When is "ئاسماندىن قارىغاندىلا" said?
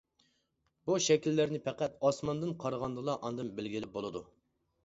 2.09-3.19